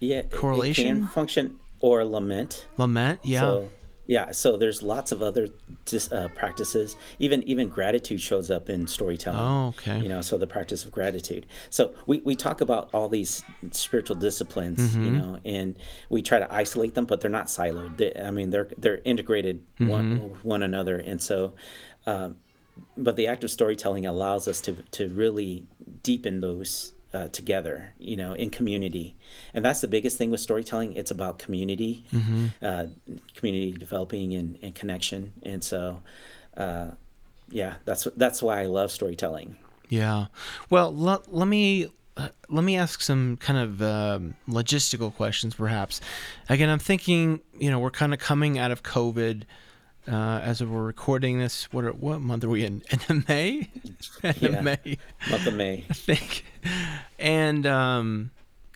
[0.00, 1.06] yeah Correlation?
[1.06, 3.20] function or lament lament?
[3.22, 3.40] Yeah.
[3.40, 3.70] So,
[4.08, 4.32] yeah.
[4.32, 5.46] So there's lots of other
[5.84, 6.96] dis, uh, practices.
[7.20, 9.38] Even even gratitude shows up in storytelling.
[9.38, 10.00] Oh, okay.
[10.00, 11.46] You know, so the practice of gratitude.
[11.70, 15.04] So we, we talk about all these spiritual disciplines, Mm-hmm.
[15.04, 15.76] you know, and
[16.08, 17.98] we try to isolate them, but they're not siloed.
[17.98, 19.88] They, I mean, they're they're integrated Mm-hmm.
[19.88, 21.54] one one another, and so.
[22.06, 22.36] Um,
[22.96, 25.66] but the act of storytelling allows us to to really
[26.02, 29.14] deepen those uh, together, you know, in community,
[29.54, 30.94] and that's the biggest thing with storytelling.
[30.94, 32.04] It's about community,
[32.62, 32.86] uh,
[33.34, 36.02] community developing and, and connection, and so,
[36.56, 36.88] uh,
[37.50, 39.56] yeah, that's that's why I love storytelling.
[39.88, 40.26] Yeah.
[40.68, 41.88] Well, let, let me
[42.48, 46.00] let me ask some kind of um, logistical questions, perhaps.
[46.48, 49.44] Again, I'm thinking, you know, we're kind of coming out of COVID.
[50.10, 52.82] Uh, as we're recording this, what are, what month are we in?
[53.10, 53.68] In May?
[54.22, 54.60] In Yeah.
[54.62, 54.96] May,
[55.30, 55.84] Month of May.
[55.90, 56.44] I think.
[57.18, 58.30] And um,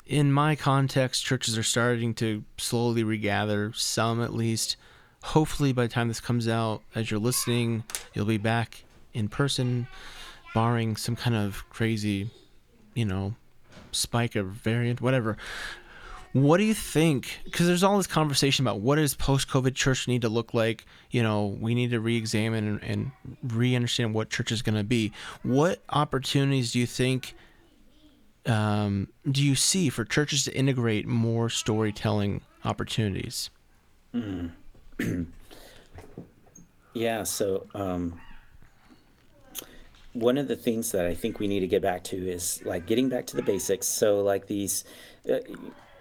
[0.07, 4.77] in my context, churches are starting to slowly regather, some at least.
[5.23, 9.87] hopefully by the time this comes out, as you're listening, you'll be back in person,
[10.55, 12.29] barring some kind of crazy,
[12.95, 13.35] you know,
[13.91, 15.37] spike or variant, whatever.
[16.33, 17.41] What do you think?
[17.45, 20.87] Because there's all this conversation about what does post-COVID church need to look like.
[21.11, 23.11] You know, we need to re-examine and, and
[23.43, 25.13] re-understand what church is going to be.
[25.43, 27.35] What opportunities do you think
[28.47, 33.51] um, do you see for churches to integrate more storytelling opportunities?
[36.95, 38.21] Yeah, so um,
[40.13, 42.87] one of the things that I think we need to get back to is like
[42.87, 43.87] getting back to the basics.
[43.87, 44.85] So like these,
[45.31, 45.39] uh,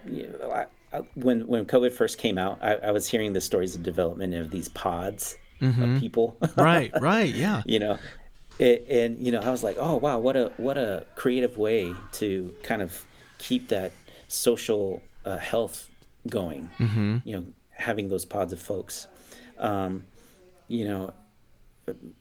[0.05, 3.41] you know, I, I, when when COVID first came out, I, I was hearing the
[3.41, 6.37] stories of development of these pods of people.
[6.57, 7.61] right, right, yeah.
[7.65, 7.99] you know,
[8.59, 11.93] it, and you know, I was like, oh wow, what a what a creative way
[12.13, 13.05] to kind of
[13.37, 13.91] keep that
[14.27, 15.89] social uh, health
[16.27, 16.69] going.
[16.79, 17.17] Mm-hmm.
[17.23, 19.07] You know, having those pods of folks.
[19.57, 20.05] Um,
[20.67, 21.13] you know,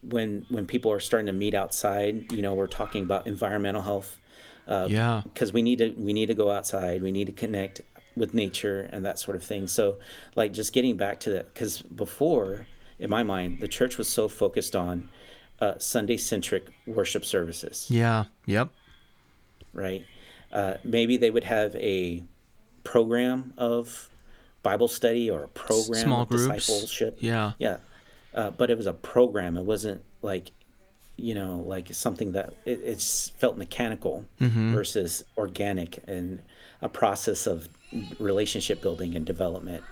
[0.03, 4.19] when when people are starting to meet outside, you know, we're talking about environmental health.
[4.69, 5.23] Uh, Yeah.
[5.25, 7.81] because we need to we need to go outside we need to connect
[8.17, 9.97] with nature and that sort of thing so
[10.37, 12.67] like just getting back to that because before
[12.99, 15.09] in my mind the church was so focused on
[15.61, 18.69] uh, sunday centric worship services Yeah, yep.
[19.73, 20.05] right
[20.53, 22.23] uh, maybe they would have a
[22.85, 24.09] program of
[24.63, 26.67] bible study or a program Small of groups.
[26.67, 27.53] discipleship Yeah.
[27.59, 27.79] yeah
[28.35, 30.51] uh, but it was a program it wasn't like
[31.21, 34.75] you know like something that it, it's felt mechanical Mm-hmm.
[34.75, 36.41] versus organic and
[36.83, 37.69] a process of
[38.19, 39.85] relationship building and development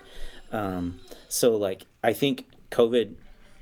[0.53, 3.14] um, so like i think covid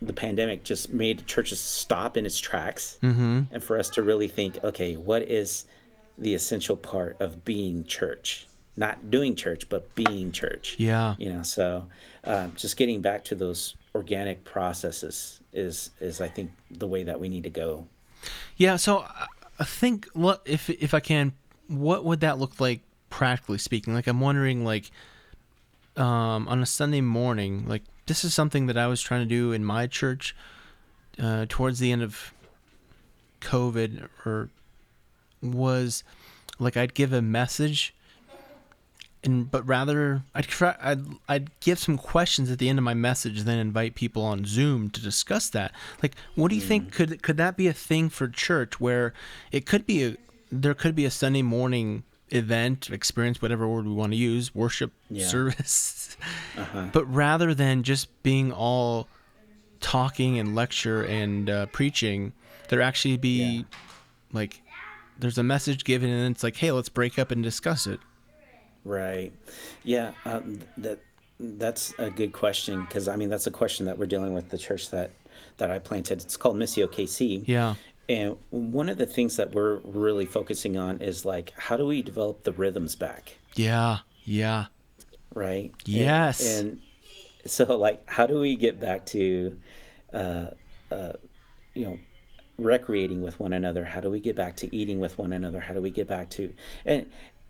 [0.03, 3.43] the pandemic just made churches stop in its tracks Mm-hmm.
[3.51, 5.65] and for us to really think okay what is
[6.19, 11.15] the essential part of being church not doing church but being church Yeah.
[11.19, 11.87] you know so
[12.25, 17.19] um, just getting back to those organic processes is is i think the way that
[17.19, 17.87] we need to go
[18.57, 21.33] Yeah, so I- think what if if I can,
[21.69, 23.95] what would that look like practically speaking?
[23.95, 24.91] Like I'm wondering, like,
[25.97, 29.53] um, on a Sunday morning, like this is something that I was trying to do
[29.53, 30.37] in my church
[31.19, 32.35] uh, towards the end of
[33.41, 34.51] COVID, or
[35.43, 36.05] was
[36.59, 37.95] like I'd give a message,
[39.27, 42.95] and but rather I'd try, I'd I'd give some questions at the end of my
[42.95, 45.73] message, then invite people on Zoom to discuss that.
[46.03, 49.13] Like, what do you think could could that be a thing for church where
[49.53, 50.17] it could be a
[50.51, 54.93] there could be a Sunday morning event experience whatever word we want to use worship
[55.11, 55.27] Yeah.
[55.27, 56.17] service
[56.93, 59.07] but rather than just being all
[59.79, 62.33] talking and lecture and uh, preaching
[62.69, 63.63] there actually be Yeah.
[64.33, 64.61] like
[65.19, 68.01] there's a message given and it's like hey let's break up and discuss it
[68.87, 69.33] Right.
[69.83, 70.13] Yeah.
[70.25, 71.01] Um, that
[71.41, 74.57] that's a good question because I mean that's a question that we're dealing with the
[74.59, 75.11] church that
[75.59, 76.23] that I planted.
[76.23, 77.43] It's called Missio KC.
[77.47, 77.75] yeah
[78.09, 82.01] And one of the things that we're really focusing on is like how do we
[82.01, 84.67] develop the rhythms back, yeah yeah
[85.35, 85.73] right?
[85.73, 86.59] And- Yes.
[86.59, 86.81] And,
[87.45, 89.57] so like how do we get back to,
[90.13, 90.47] uh,
[90.91, 91.13] uh,
[91.75, 91.99] you know,
[92.59, 93.85] recreating with one another?
[93.85, 95.61] How do we get back to eating with one another?
[95.61, 96.53] How do we get back to
[96.87, 97.07] and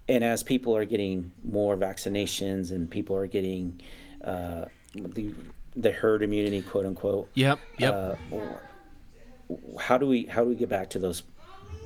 [0.08, 3.80] and as people are getting more vaccinations and people are getting
[4.24, 5.32] uh, the
[5.74, 7.28] the herd immunity, quote unquote.
[7.34, 8.14] yep yep Uh,
[9.80, 11.22] how do we how do we get back to those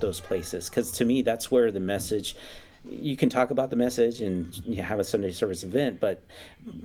[0.00, 0.68] those places?
[0.68, 2.36] Because to me, that's where the message.
[2.88, 6.22] You can talk about the message and you have a Sunday service event, but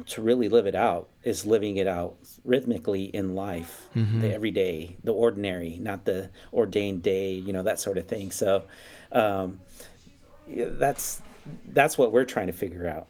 [0.07, 5.13] to really live it out is living it out rhythmically in life, the everyday, the
[5.13, 8.31] ordinary, not the ordained day, you know that sort of thing.
[8.31, 8.65] So,
[9.13, 9.61] um,
[10.47, 11.21] that's
[11.67, 13.07] that's what we're trying to figure out.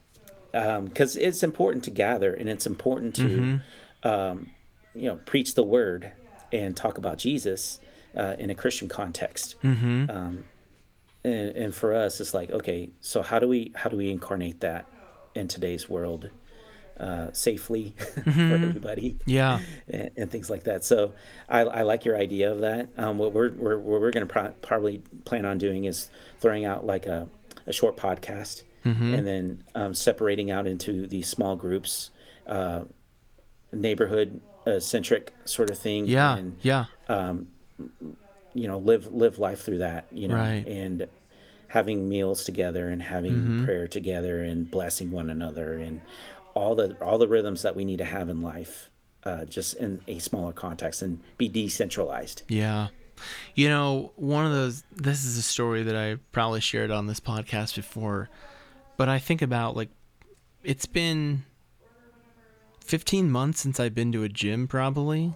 [0.86, 3.60] Because it's important to gather and it's important to
[4.04, 4.52] um,
[4.93, 6.12] you know preach the word
[6.52, 7.80] and talk about jesus
[8.15, 9.56] uh, in a christian context.
[10.10, 10.45] Um,
[11.26, 14.62] and, and for us it's like okay so how do we how do we incarnate
[14.62, 14.86] that
[15.34, 16.30] in today's world
[17.00, 17.93] uh, safely
[18.24, 19.60] for everybody yeah.
[19.89, 20.86] and, and things like that.
[20.86, 21.13] So
[21.50, 22.88] I, I like your idea of that.
[22.98, 26.63] Um, what we're, we're, what we're going to pro- probably plan on doing is throwing
[26.63, 27.28] out like a,
[27.67, 32.12] a short podcast and then um, separating out into these small groups,
[32.45, 32.82] uh,
[33.73, 36.06] neighborhood uh, centric sort of thing.
[36.06, 36.86] yeah And, yeah
[38.54, 40.65] you know, live, live life through that, you know, Right.
[40.67, 41.08] and
[41.67, 43.65] having meals together and having Mm-hmm.
[43.65, 46.01] prayer together and blessing one another and
[46.54, 48.89] all the, all the rhythms that we need to have in life.
[49.23, 52.43] Uh, just in a smaller context and be decentralized.
[52.47, 52.89] Yeah.
[53.54, 57.19] You know, one of those, this is a story that I probably shared on this
[57.19, 58.30] podcast before,
[58.97, 59.89] but I think about like,
[60.63, 61.45] it's been
[62.82, 65.34] 15 months since I've been to a gym, probably.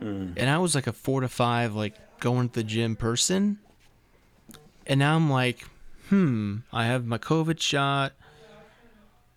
[0.00, 0.34] Mm.
[0.36, 3.58] And I was like a four to five, like going to the gym person.
[4.86, 5.64] And now I'm like,
[6.08, 8.12] hmm, I have my COVID shot.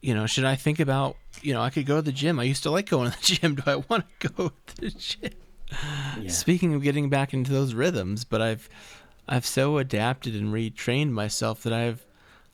[0.01, 2.39] You know, should I think about, you know, I could go to the gym.
[2.39, 3.55] I used to like going to the gym.
[3.55, 5.31] Do I want to go to the gym?
[6.21, 6.29] Yeah.
[6.29, 8.69] Speaking of getting back into those rhythms, but I've
[9.27, 12.05] I've so adapted and retrained myself that I've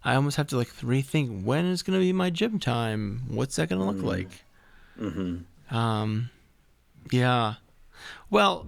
[0.03, 3.23] I almost have to like rethink when is going to be my gym time.
[3.27, 4.29] What's that going to look like?
[4.99, 5.75] Mm-hmm.
[5.75, 6.29] Um,
[7.12, 7.55] yeah.
[8.29, 8.65] Well,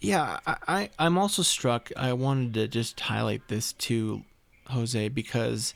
[0.00, 0.38] yeah.
[0.46, 1.90] I, I I'm also struck.
[1.96, 4.22] I wanted to just highlight this to
[4.66, 5.74] Jose, because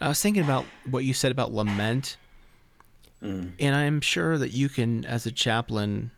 [0.00, 2.16] I was thinking about what you said about lament,
[3.22, 3.52] Mm.
[3.60, 6.10] and I'm sure that you can, as a chaplain,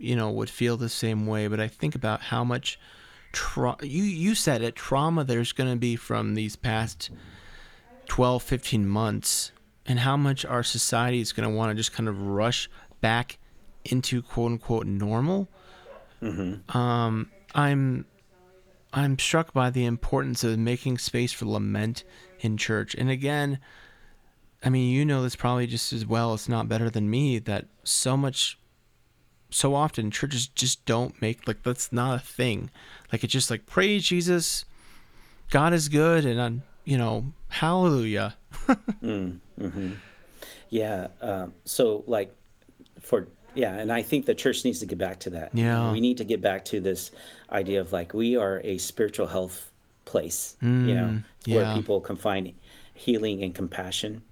[0.00, 1.46] you know, would feel the same way.
[1.46, 2.78] But I think about how much
[3.32, 7.10] tra- you you said it trauma there's going to be from these past
[8.08, 9.52] 12, 15 months,
[9.86, 12.68] and how much our society is going to want to just kind of rush
[13.00, 13.38] back
[13.84, 15.48] into quote unquote normal.
[16.76, 18.04] Um, I'm
[18.92, 22.04] I'm struck by the importance of making space for lament
[22.40, 22.94] in church.
[22.94, 23.60] And again,
[24.64, 27.66] I mean, you know this probably just as well, it's not better than me, that
[27.84, 28.58] so much,
[29.50, 32.70] so often churches just don't make, like, that's not a thing.
[33.12, 34.64] Like, it's just like, praise Jesus,
[35.50, 38.36] God is good, and I'm, you know, hallelujah.
[39.02, 39.90] Mm, hmm
[40.70, 41.08] Yeah.
[41.20, 42.34] Um, so, like,
[43.00, 45.50] for yeah, and I think the church needs to get back to that.
[45.54, 45.90] Yeah.
[45.90, 47.10] We need to get back to this
[47.50, 49.70] idea of like we are a spiritual health
[50.04, 50.56] place.
[50.62, 52.52] you know, Mm, where people can find
[52.94, 54.22] healing and compassion,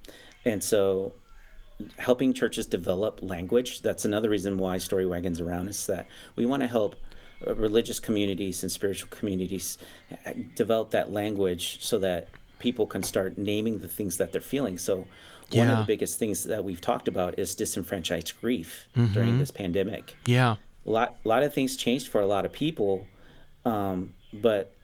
[0.45, 1.15] and so
[1.99, 3.83] helping churches develop language.
[3.83, 6.97] That's another reason why Story Wagen's around is that we want to help
[7.47, 9.79] uh, religious communities and spiritual communities
[10.27, 14.77] uh, develop that language so that people can start naming the things that they're feeling.
[14.79, 15.07] So
[15.53, 19.13] one of the biggest things that we've talked about is disenfranchised grief Mm-hmm.
[19.15, 20.17] during this pandemic.
[20.27, 20.57] Yeah.
[20.87, 23.07] A lot, a lot of things changed for a lot of people,
[23.65, 24.75] um, but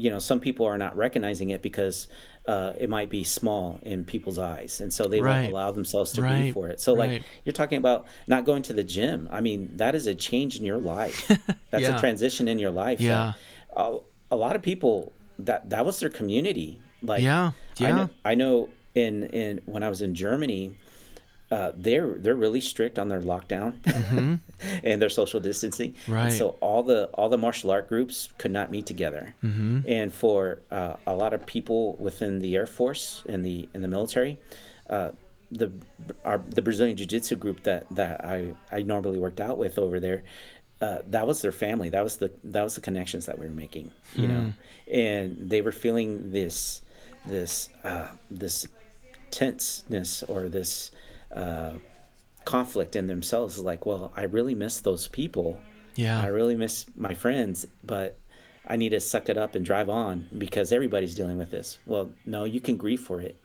[0.00, 2.08] you know, some people are not recognizing it because
[2.46, 5.42] uh, it might be small in people's eyes, and so they Right.
[5.42, 6.36] won't allow themselves to Right.
[6.40, 6.80] grieve for it.
[6.80, 7.10] So, Right.
[7.12, 9.28] like you're talking about not going to the gym.
[9.30, 11.28] I mean, that is a change in your life.
[11.70, 11.96] That's Yeah.
[11.96, 12.98] a transition in your life.
[13.00, 13.34] Yeah.
[13.76, 13.98] A,
[14.30, 16.80] a lot of people that that was their community.
[17.02, 17.52] Like, Yeah.
[17.78, 17.94] I Yeah.
[17.96, 20.72] know, I know in in when I was in Germany,
[21.50, 23.74] uh, they're they're really strict on their lockdown
[24.84, 25.88] and their social distancing.
[25.88, 26.12] And Mm-hmm.
[26.12, 26.32] Right.
[26.32, 29.34] so all the all the martial art groups could not meet together.
[29.42, 29.80] Mm-hmm.
[29.88, 33.88] And for uh, a lot of people within the Air Force and the in the
[33.88, 34.38] military,
[34.88, 35.10] uh,
[35.50, 35.72] the
[36.24, 39.98] our the Brazilian Jiu Jitsu group that that I I normally worked out with over
[39.98, 40.22] there.
[40.80, 41.90] Uh, that was their family.
[41.90, 44.52] That was the that was the connections that we were making, you know,
[44.90, 46.80] and they were feeling this
[47.26, 48.66] this uh, this
[49.30, 50.90] tenseness or this
[51.34, 51.72] uh,
[52.44, 53.58] conflict in themselves.
[53.58, 55.58] Like, well, I really miss those people.
[55.94, 56.20] Yeah.
[56.20, 58.18] I really miss my friends, but
[58.66, 61.78] I need to suck it up and drive on because everybody's dealing with this.
[61.86, 63.36] Well, no, you can grieve for it.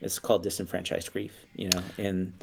[0.00, 2.34] It's called disenfranchised grief, you know, and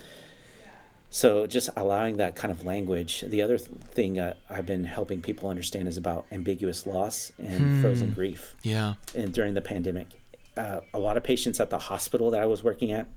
[1.10, 3.22] so just allowing that kind of language.
[3.28, 7.82] The other th- thing uh, I've been helping people understand is about ambiguous loss and
[7.82, 8.94] frozen grief Yeah.
[9.14, 10.08] and during the pandemic.
[10.58, 13.08] Uh, a lot of patients at the hospital that I was working at,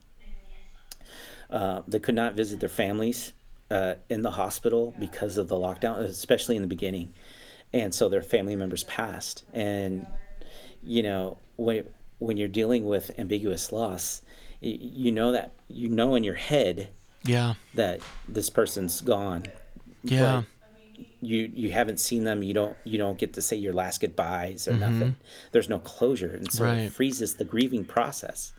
[1.55, 3.33] uh, they could not visit their families
[3.71, 7.15] uh, in the hospital because of the lockdown, especially in the beginning.
[7.73, 9.45] And so their family members passed.
[9.53, 10.07] And,
[10.83, 11.85] you know, when,
[12.19, 14.21] when you're dealing with ambiguous loss,
[14.61, 16.89] you know that, you know in your head
[17.25, 17.55] Yeah.
[17.75, 19.45] that this person's gone.
[20.03, 20.43] Yeah.
[20.43, 20.45] but
[21.21, 22.43] you you haven't seen them.
[22.43, 25.17] You don't you don't get to say your last goodbyes or nothing.
[25.53, 26.79] There's no closure, and so Right.
[26.81, 28.53] it freezes the grieving process,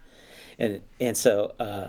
[0.60, 1.88] and and so uh,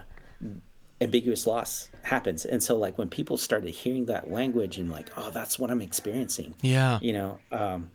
[1.00, 2.44] ambiguous loss happens.
[2.44, 5.82] And so like when people started hearing that language and like oh that's what I'm
[5.82, 6.98] experiencing, Yeah.
[7.02, 7.90] you know, um,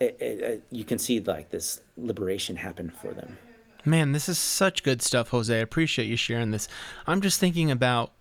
[0.00, 3.38] it, it, it, you can see like this liberation happen for them.
[3.84, 5.52] Man, this is such good stuff, Jose.
[5.54, 6.68] I appreciate you sharing this.
[7.06, 8.12] I'm just thinking about,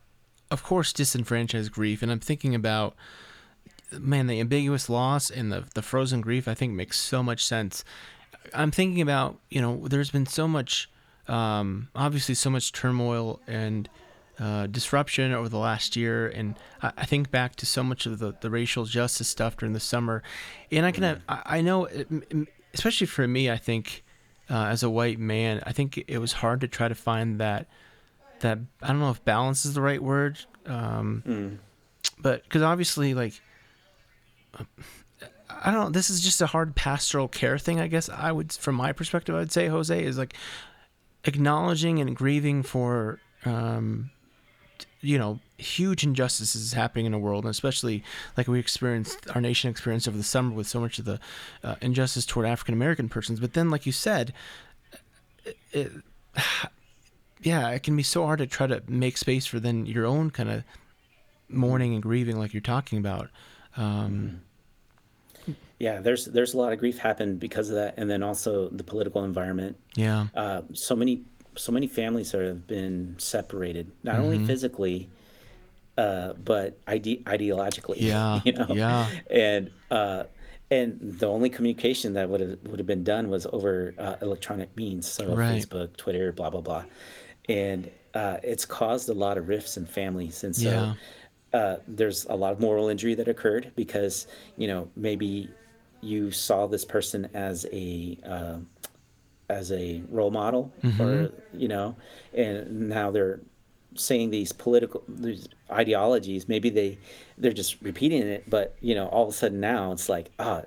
[0.50, 2.96] of course, disenfranchised grief, and I'm thinking about,
[3.92, 6.48] man, the ambiguous loss and the the frozen grief.
[6.48, 7.84] I think makes so much sense.
[8.56, 10.90] I'm thinking about, you know, there's been so much,
[11.28, 13.88] um, obviously, so much turmoil and
[14.42, 18.18] uh, disruption over the last year, and I, I think back to so much of
[18.18, 20.24] the, the racial justice stuff during the summer,
[20.72, 22.08] and I can, I, I know, it,
[22.74, 24.04] especially for me, I think
[24.50, 27.68] uh, as a white man, I think it was hard to try to find that
[28.40, 31.60] that I don't know if balance is the right word, um,
[32.20, 33.40] but because obviously, like,
[35.50, 37.80] I don't know, this is just a hard pastoral care thing.
[37.80, 38.10] I guess.
[38.10, 40.34] I would, from my perspective, I'd say Jose is like
[41.26, 44.10] acknowledging and grieving for um,
[45.02, 48.04] you know huge injustices happening in the world, and especially
[48.38, 51.20] like we experienced, our nation experienced over the summer with so much of the
[51.64, 53.40] uh, injustice toward African American persons.
[53.40, 54.34] But then, like you said,
[55.72, 55.92] it,
[57.42, 60.30] yeah, it can be so hard to try to make space for then your own
[60.30, 60.64] kind of
[61.50, 63.30] mourning and grieving, like you're talking about.
[63.78, 64.42] Um,
[65.80, 68.84] yeah, there's there's a lot of grief happened because of that, and then also the
[68.84, 69.78] political environment.
[69.96, 71.24] yeah, Uh, so many
[71.56, 74.48] so many families have been separated, not only Mm-hmm.
[74.48, 75.10] physically,
[75.98, 77.98] uh, but ide- ideologically.
[78.00, 78.68] Yeah, you know.
[78.70, 79.10] yeah.
[79.30, 80.24] And uh,
[80.70, 84.76] and the only communication that would have would have been done was over uh, electronic
[84.78, 85.62] means, so Right.
[85.62, 86.86] Facebook, Twitter, blah blah blah,
[87.50, 90.70] and uh, it's caused a lot of rifts in families, and so.
[90.70, 90.94] Yeah.
[91.54, 94.26] Uh, there's a lot of moral injury that occurred because
[94.56, 95.50] you know maybe
[96.00, 98.56] you saw this person as a uh,
[99.52, 101.96] as a role model or you know
[102.34, 103.40] and now they're
[103.96, 106.98] saying these political these ideologies maybe they
[107.38, 110.62] they're just repeating it but you know all of a sudden now it's like ah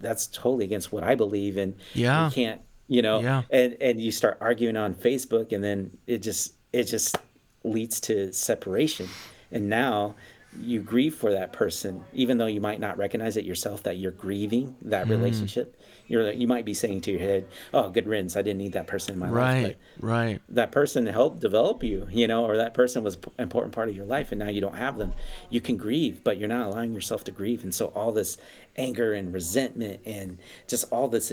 [0.00, 2.26] that's totally against what i believe and Yeah.
[2.26, 3.42] you can't you know Yeah.
[3.50, 7.16] and and you start arguing on facebook and then it just it just
[7.64, 9.06] leads to separation.
[9.52, 10.14] And now
[10.60, 14.10] you grieve for that person even though you might not recognize it yourself that you're
[14.26, 15.76] grieving that relationship
[16.12, 18.72] you're like- you might be saying to your head oh good riddance i didn't need
[18.74, 20.40] that person in my life right, right.
[20.48, 23.96] that person helped develop you you know or that person was an important part of
[23.96, 25.12] your life and now you don't have them
[25.50, 28.36] you can grieve but you're not allowing yourself to grieve and so all this
[28.76, 30.38] anger and resentment and
[30.68, 31.32] just all this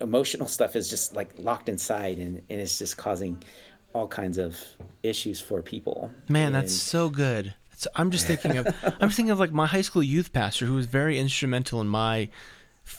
[0.00, 3.42] emotional stuff is just like locked inside and, and it's just causing
[3.92, 4.58] all kinds of
[5.02, 7.54] issues for people Man, that's so good.
[7.72, 8.66] It's, I'm just thinking of
[9.00, 12.28] I'm thinking of like my high school youth pastor who was very instrumental in my,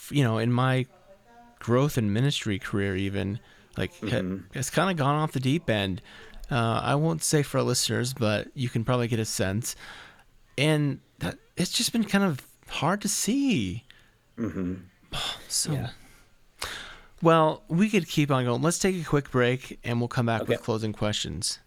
[0.10, 0.86] you know, in my
[1.60, 2.96] growth and ministry career.
[2.96, 3.40] Even
[3.78, 6.02] like ha- it's kind of gone off the deep end.
[6.50, 9.76] Uh, I won't say for our listeners, but you can probably get a sense.
[10.58, 13.84] And that, it's just been kind of hard to see.
[14.38, 14.76] Mm-hmm.
[15.50, 15.72] So.
[15.72, 15.90] Yeah.
[17.22, 18.62] Well, we could keep on going.
[18.62, 21.60] Let's take a quick break and we'll come back with closing questions.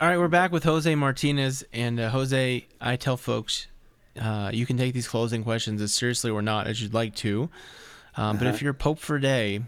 [0.00, 1.64] All right, we're back with Jose Martinez.
[1.72, 3.66] And uh, Jose, I tell folks
[4.20, 7.48] uh, you can take these closing questions as seriously or not as you'd like to.
[8.16, 9.62] Um, But if you're Pope for a day,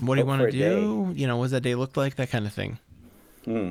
[0.00, 0.58] what do you want to a day.
[0.58, 1.12] do?
[1.14, 2.16] You know, what does that day look like?
[2.16, 2.78] That kind of thing.
[3.44, 3.70] Hmm.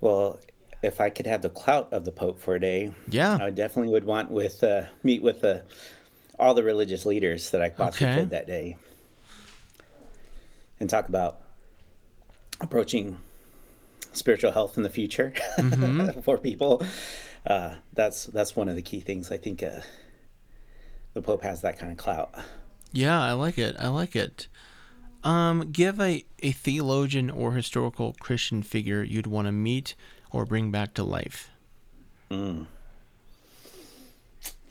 [0.00, 0.38] well
[0.82, 3.38] if i could have the clout of the pope for a day Yeah.
[3.40, 5.60] I definitely would want with uh, meet with uh,
[6.38, 8.20] all the religious leaders that I possibly Okay.
[8.20, 8.76] could that day,
[10.80, 11.40] and talk about
[12.60, 13.16] approaching
[14.16, 16.20] spiritual health in the future Mm-hmm.
[16.22, 16.82] for people.
[17.46, 19.30] Uh, that's that's one of the key things.
[19.30, 19.80] I think uh,
[21.14, 22.34] the Pope has that kind of clout.
[22.92, 23.76] Yeah, I like it.
[23.78, 24.48] I like it.
[25.24, 29.94] Um, give a, a theologian or historical Christian figure you'd want to meet
[30.30, 31.50] or bring back to life.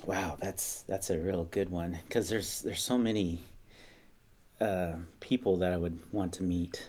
[0.06, 3.40] Wow, that's that's a real good one because there's there's so many
[4.62, 6.86] uh, people that I would want to meet.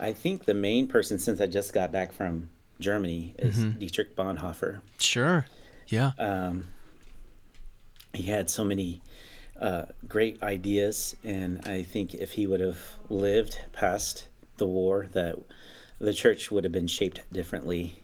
[0.00, 4.80] I think the main person since I just got back from Germany is Dietrich Bonhoeffer.
[4.98, 5.46] Sure.
[5.88, 6.12] Yeah.
[8.12, 9.02] He had so many
[9.60, 12.78] uh, great ideas, and I think if he would have
[13.08, 15.36] lived past the war, that
[15.98, 18.02] the church would have been shaped differently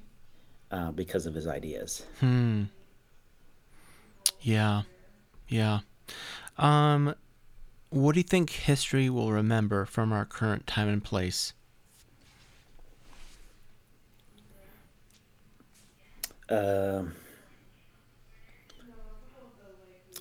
[0.70, 2.04] uh, because of his ideas.
[2.20, 2.64] Hmm.
[4.40, 4.82] Yeah.
[5.48, 5.80] Yeah.
[6.58, 7.14] Um,
[7.90, 11.52] what do you think history will remember from our current time and place?
[16.50, 17.14] Um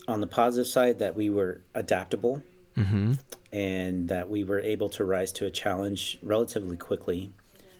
[0.07, 2.41] on the positive side, that we were adaptable
[3.51, 7.31] and that we were able to rise to a challenge relatively quickly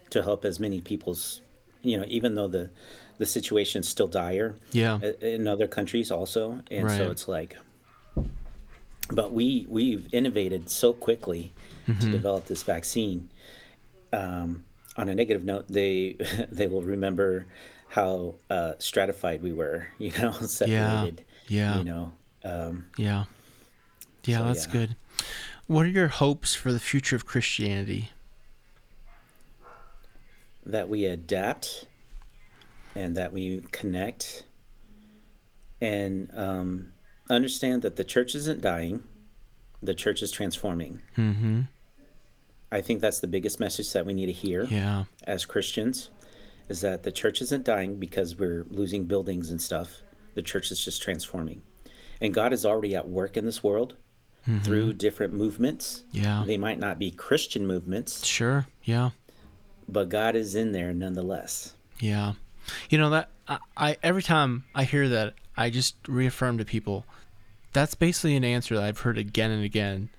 [0.10, 1.42] to help as many people's,
[1.84, 2.70] you know, even though the
[3.18, 5.00] the situation's still dire Yeah.
[5.22, 6.98] in other countries also, and Right.
[6.98, 7.58] so it's like,
[9.12, 11.52] but we we've innovated so quickly
[12.00, 13.30] to develop this vaccine.
[14.14, 14.64] Um,
[14.98, 16.16] on a negative note, they
[16.52, 17.46] they will remember
[17.90, 21.26] how uh, stratified we were, you know, separated.
[21.48, 21.78] Yeah.
[21.80, 22.12] You know,
[22.46, 23.26] um, Yeah.
[24.26, 24.72] Yeah, So, that's yeah.
[24.74, 24.96] good.
[25.68, 28.12] What are your hopes for the future of Christianity?
[30.66, 31.86] that we adapt
[32.94, 34.44] and that we connect
[35.82, 36.92] and um,
[37.28, 39.02] understand that the church isn't dying,
[39.82, 41.02] the church is transforming.
[41.18, 41.62] Mm-hmm.
[42.72, 45.06] I think that's the biggest message that we need to hear Yeah.
[45.24, 46.12] as Christians
[46.70, 50.02] is that the church isn't dying because we're losing buildings and stuff.
[50.36, 51.62] The church is just transforming.
[52.22, 53.96] And God is already at work in this world.
[54.48, 54.60] Mm-hmm.
[54.60, 56.04] through different movements.
[56.14, 56.44] Yeah.
[56.48, 58.66] They might not be Christian movements, Sure.
[58.86, 59.10] Yeah.
[59.90, 61.74] but God is in there nonetheless.
[62.00, 62.34] Yeah.
[62.90, 67.06] You know that I, I every time I hear that, I just reaffirm to people
[67.74, 70.10] that's basically an answer that I've heard again and again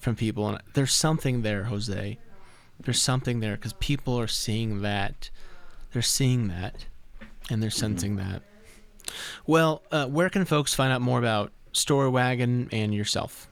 [0.00, 2.18] from people and there's something there, Jose.
[2.80, 5.28] There's something there cuz people are seeing that.
[5.92, 6.86] They're seeing that
[7.50, 8.42] and they're sensing that.
[9.46, 13.48] Well, uh, where can folks find out more about Story Wagen and yourself?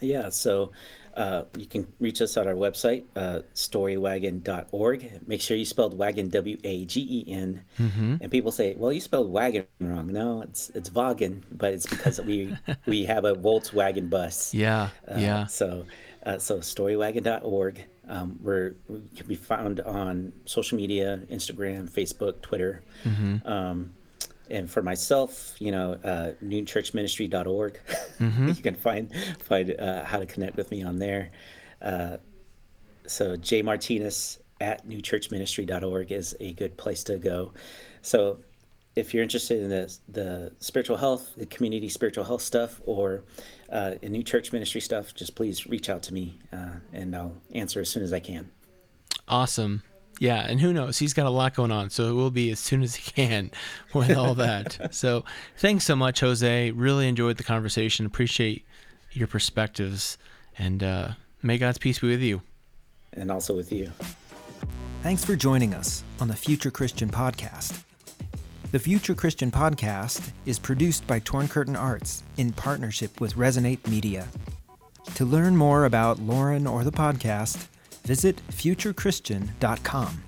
[0.00, 0.72] Yeah, so
[1.16, 5.20] uh, you can reach us at our website, uh, storywagen.org.
[5.26, 7.62] Make sure you spelled wagon W A G E N.
[8.22, 12.20] And people say, "Well, you spelled wagon wrong." No, it's it's wagon, but it's because
[12.20, 14.54] we we have a Volkswagen bus.
[14.54, 14.90] Yeah.
[15.06, 15.46] Uh, yeah.
[15.46, 15.84] So,
[16.24, 17.84] uh, so storywagen.org.
[18.10, 22.82] Um, we're, we can be found on social media, Instagram, Facebook, Twitter.
[23.46, 23.92] Um,
[24.50, 27.80] and for myself, you know, uh, newchurchministry.org.
[28.20, 31.30] you can find find uh, how to connect with me on there.
[31.80, 32.16] Uh,
[33.06, 37.52] so J Martinez at newchurchministry.org is a good place to go.
[38.02, 38.40] So
[38.96, 43.22] if you're interested in the the spiritual health, the community spiritual health stuff, or
[43.70, 47.36] uh, in new church ministry stuff, just please reach out to me, uh, and I'll
[47.52, 48.50] answer as soon as I can.
[49.28, 49.82] Awesome.
[50.18, 50.98] Yeah, and who knows?
[50.98, 53.50] He's got a lot going on, so it will be as soon as he can
[53.94, 54.88] with all that.
[54.94, 55.24] so,
[55.56, 56.70] thanks so much, Jose.
[56.72, 58.04] Really enjoyed the conversation.
[58.04, 58.66] Appreciate
[59.12, 60.18] your perspectives,
[60.58, 61.08] and uh,
[61.42, 62.42] may God's peace be with you.
[63.14, 63.90] And also with you.
[65.02, 67.82] Thanks for joining us on the Future Christian Podcast.
[68.70, 74.28] The Future Christian Podcast is produced by Torn Curtain Arts in partnership with Resonate Media.
[75.16, 77.66] To learn more about Lauren or the podcast,
[78.04, 80.22] visit futurechristian.com.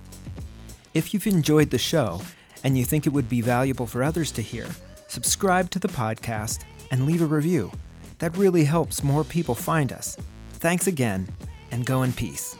[0.93, 2.21] If you've enjoyed the show
[2.65, 4.67] and you think it would be valuable for others to hear,
[5.07, 7.71] subscribe to the podcast and leave a review.
[8.19, 10.17] That really helps more people find us.
[10.55, 11.29] Thanks again,
[11.71, 12.57] and go in peace.